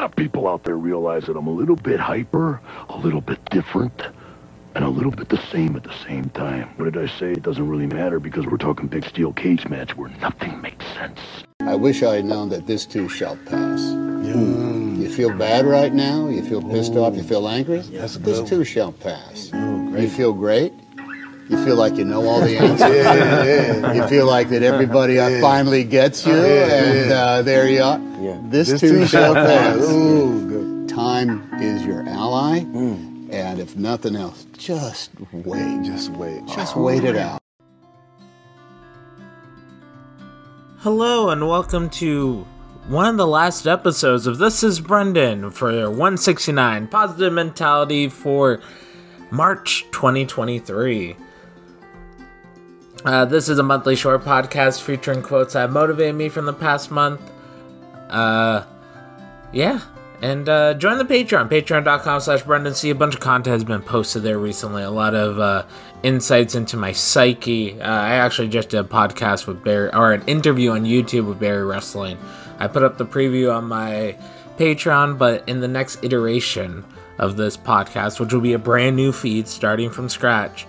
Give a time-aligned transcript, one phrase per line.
[0.00, 2.58] lot of people out there realize that I'm a little bit hyper,
[2.88, 4.02] a little bit different,
[4.74, 6.70] and a little bit the same at the same time.
[6.78, 7.32] What did I say?
[7.32, 11.20] It doesn't really matter because we're talking big steel cage match where nothing makes sense.
[11.60, 13.82] I wish I had known that this too shall pass.
[14.24, 16.28] You feel bad right now?
[16.28, 17.14] You feel pissed off?
[17.14, 17.80] You feel angry?
[17.80, 19.50] That's this too shall pass.
[19.52, 20.72] Oh, You feel great?
[21.50, 23.96] You feel like you know all the answers?
[23.96, 27.98] You feel like that everybody uh, finally gets you, and uh, there you are.
[28.20, 28.40] Yeah.
[28.44, 29.84] This, too, shall pass.
[30.88, 35.82] Time is your ally, and if nothing else, just wait.
[35.82, 36.46] Just wait.
[36.46, 37.40] Just wait it out.
[40.78, 42.46] Hello and welcome to
[42.86, 48.60] one of the last episodes of This is Brendan for 169 Positive Mentality for
[49.32, 51.16] March 2023.
[53.04, 56.90] Uh, this is a monthly short podcast featuring quotes that motivated me from the past
[56.90, 57.20] month.
[58.08, 58.64] Uh,
[59.52, 59.80] yeah.
[60.22, 62.74] And uh, join the Patreon, patreon.com slash Brendan.
[62.74, 64.82] See, a bunch of content has been posted there recently.
[64.82, 65.64] A lot of uh,
[66.02, 67.80] insights into my psyche.
[67.80, 71.40] Uh, I actually just did a podcast with Barrie, or an interview on YouTube with
[71.40, 72.18] Barrie Wrestling.
[72.58, 74.14] I put up the preview on my
[74.58, 76.84] Patreon, but in the next iteration
[77.18, 80.66] of this podcast, which will be a brand new feed starting from scratch,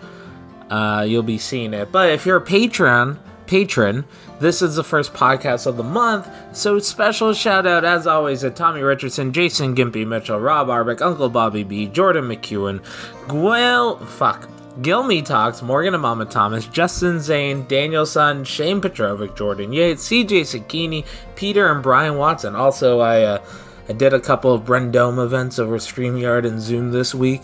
[0.72, 1.92] uh, you'll be seeing it.
[1.92, 4.06] But if you're a patron, patron,
[4.40, 6.28] this is the first podcast of the month.
[6.56, 11.30] So special shout out as always to Tommy Richardson, Jason Gimpy Mitchell, Rob Arbic, Uncle
[11.30, 12.82] Bobby B, Jordan McEwen,
[13.28, 14.50] Gwil, fuck.
[14.80, 21.06] Guilmy Talks, Morgan and Mama Thomas, Justin Zane, DanielSan, Shane Petrovic, Jordan Yates, CJ Cicchini,
[21.36, 22.56] Peter and Brian Watson.
[22.56, 23.44] Also, I uh,
[23.90, 27.42] I did a couple of Brendone events over StreamYard and Zoom this week.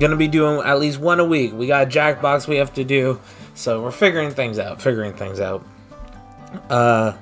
[0.00, 1.52] Gonna be doing at least one a week.
[1.52, 3.20] We got Jackbox we have to do,
[3.54, 4.80] so we're figuring things out.
[4.80, 5.62] Figuring things out.
[6.70, 7.12] Uh,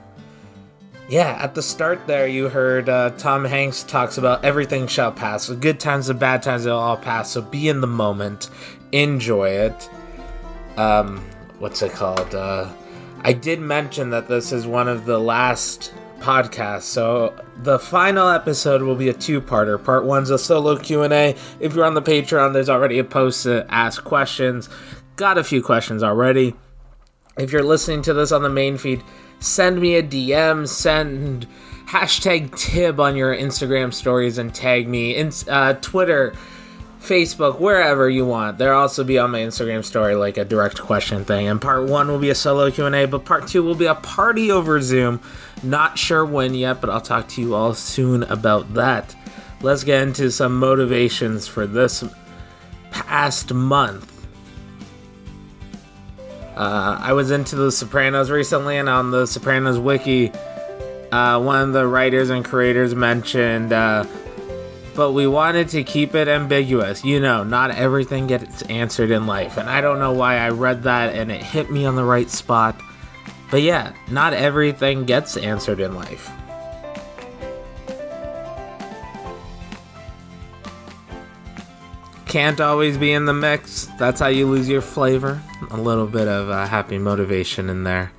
[1.08, 1.36] yeah.
[1.40, 5.48] At the start there, you heard uh, Tom Hanks talks about everything shall pass.
[5.48, 7.32] The good times, the bad times, they'll all pass.
[7.32, 8.48] So be in the moment,
[8.92, 9.90] enjoy it.
[10.76, 11.18] Um,
[11.58, 12.32] what's it called?
[12.32, 12.72] Uh,
[13.22, 18.82] I did mention that this is one of the last podcasts, so the final episode
[18.82, 19.82] will be a two-parter.
[19.82, 21.34] Part one's a solo Q and A.
[21.60, 24.68] If you're on the Patreon, there's already a post to ask questions.
[25.16, 26.54] Got a few questions already.
[27.38, 29.02] If you're listening to this on the main feed,
[29.40, 31.46] send me a DM, send
[31.86, 36.34] hashtag Tib on your Instagram stories and tag me in uh, Twitter,
[37.00, 38.58] Facebook, wherever you want.
[38.58, 41.48] There'll also be on my Instagram story like a direct question thing.
[41.48, 43.86] And part one will be a solo Q and A, but part two will be
[43.86, 45.20] a party over Zoom.
[45.62, 49.14] Not sure when yet, but I'll talk to you all soon about that.
[49.60, 52.04] Let's get into some motivations for this
[52.90, 54.14] past month.
[56.56, 60.32] Uh, I was into The Sopranos recently, and on The Sopranos wiki,
[61.12, 64.04] uh, one of the writers and creators mentioned, uh,
[64.98, 67.04] but we wanted to keep it ambiguous.
[67.04, 69.56] You know, not everything gets answered in life.
[69.56, 72.28] And I don't know why I read that and it hit me on the right
[72.28, 72.74] spot.
[73.48, 76.28] But yeah, not everything gets answered in life.
[82.26, 83.84] Can't always be in the mix.
[84.00, 85.40] That's how you lose your flavor.
[85.70, 88.10] A little bit of uh, happy motivation in there.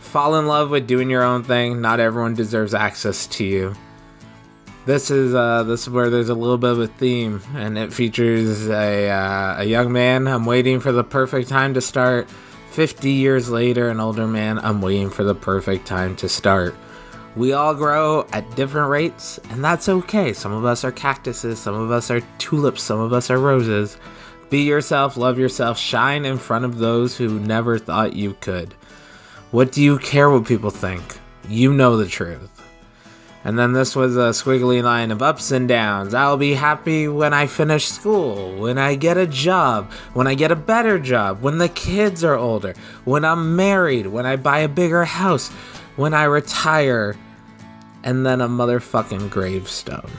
[0.00, 1.82] Fall in love with doing your own thing.
[1.82, 3.74] Not everyone deserves access to you.
[4.88, 7.92] This is uh, this is where there's a little bit of a theme, and it
[7.92, 10.26] features a uh, a young man.
[10.26, 12.26] I'm waiting for the perfect time to start.
[12.70, 14.58] 50 years later, an older man.
[14.58, 16.74] I'm waiting for the perfect time to start.
[17.36, 20.32] We all grow at different rates, and that's okay.
[20.32, 23.98] Some of us are cactuses, some of us are tulips, some of us are roses.
[24.48, 28.72] Be yourself, love yourself, shine in front of those who never thought you could.
[29.50, 31.18] What do you care what people think?
[31.46, 32.67] You know the truth.
[33.44, 36.12] And then this was a squiggly line of ups and downs.
[36.12, 40.50] I'll be happy when I finish school, when I get a job, when I get
[40.50, 42.74] a better job, when the kids are older,
[43.04, 45.48] when I'm married, when I buy a bigger house,
[45.96, 47.16] when I retire,
[48.02, 50.10] and then a motherfucking gravestone.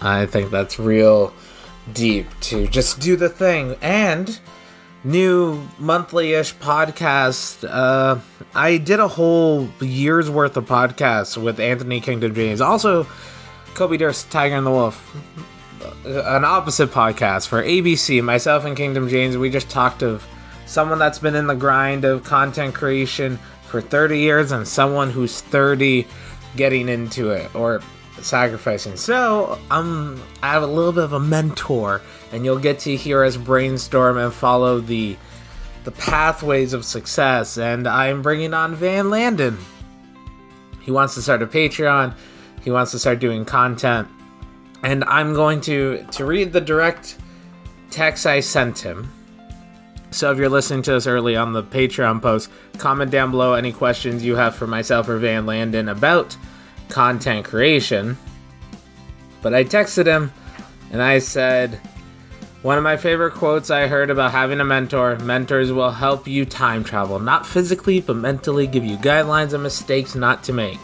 [0.00, 1.32] I think that's real
[1.92, 3.76] deep to just do the thing.
[3.80, 4.38] And
[5.04, 7.68] new monthly ish podcast.
[7.68, 8.20] Uh,
[8.54, 12.60] I did a whole year's worth of podcasts with Anthony Kingdom James.
[12.60, 13.06] Also,
[13.74, 15.16] Kobe Durst, Tiger and the Wolf.
[16.04, 18.22] An opposite podcast for ABC.
[18.22, 20.24] Myself and Kingdom James, we just talked of
[20.66, 25.40] someone that's been in the grind of content creation for 30 years and someone who's
[25.40, 26.06] 30
[26.56, 27.80] getting into it or
[28.20, 28.96] sacrificing.
[28.96, 32.00] So, um, I have a little bit of a mentor,
[32.32, 35.16] and you'll get to hear us brainstorm and follow the
[35.84, 37.56] the pathways of success.
[37.58, 39.58] And I'm bringing on Van Landon.
[40.82, 42.14] He wants to start a Patreon.
[42.62, 44.06] He wants to start doing content.
[44.82, 47.18] and I'm going to to read the direct
[47.90, 49.10] text I sent him.
[50.10, 53.72] So if you're listening to us early on the Patreon post, comment down below any
[53.72, 56.36] questions you have for myself or Van Landon about
[56.92, 58.16] content creation.
[59.40, 60.30] But I texted him
[60.92, 61.80] and I said,
[62.60, 66.44] one of my favorite quotes I heard about having a mentor mentors will help you
[66.44, 70.78] time travel, not physically, but mentally, give you guidelines and mistakes not to make.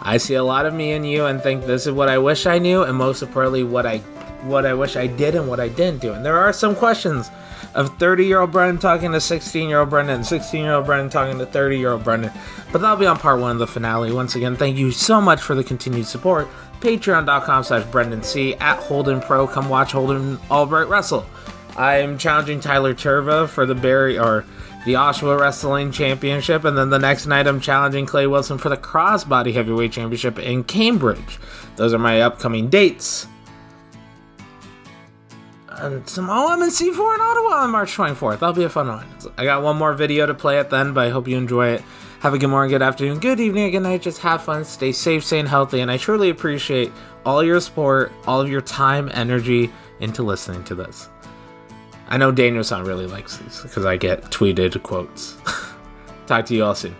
[0.00, 2.46] I see a lot of me in you and think this is what I wish
[2.46, 3.98] I knew, and most importantly, what I
[4.44, 6.12] what I wish I did and what I didn't do.
[6.12, 7.30] And there are some questions
[7.74, 10.86] of 30 year old Brendan talking to 16 year old Brendan, and 16 year old
[10.86, 12.32] Brendan talking to 30 year old Brendan.
[12.72, 14.12] But that'll be on part one of the finale.
[14.12, 16.48] Once again, thank you so much for the continued support.
[16.80, 19.46] Patreon.com slash BrendoneC at Holden Pro.
[19.46, 21.26] Come watch Holden Albright wrestle.
[21.76, 24.44] I'm challenging Tyler Turva for the Barrie or
[24.86, 28.76] the Oshawa Wrestling Championship, and then the next night I'm challenging Clay Wilson for the
[28.76, 31.38] Crossbody Heavyweight Championship in Cambridge.
[31.76, 33.26] Those are my upcoming dates.
[35.80, 38.40] And some OMNC4 in Ottawa on March 24th.
[38.40, 39.06] That'll be a fun one.
[39.38, 41.82] I got one more video to play at then, but I hope you enjoy it.
[42.20, 44.02] Have a good morning, good afternoon, good evening, good night.
[44.02, 46.92] Just have fun, stay safe, stay healthy, and I truly appreciate
[47.24, 51.08] all your support, all of your time, energy into listening to this.
[52.08, 55.38] I know Daniel-san really likes these because I get tweeted quotes.
[56.26, 56.94] Talk to you all soon.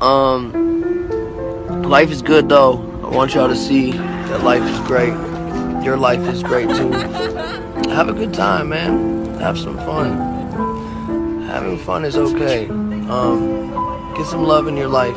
[0.00, 2.74] Um, life is good though.
[3.02, 5.25] I want y'all to see that life is great.
[5.86, 6.90] Your life is great too.
[7.90, 9.38] Have a good time, man.
[9.38, 11.42] Have some fun.
[11.42, 12.66] Having fun is okay.
[12.68, 15.16] Um, get some love in your life,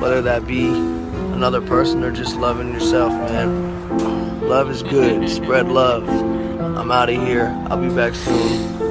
[0.00, 4.40] whether that be another person or just loving yourself, man.
[4.40, 5.28] Love is good.
[5.28, 6.08] Spread love.
[6.08, 7.54] I'm out of here.
[7.68, 8.81] I'll be back soon.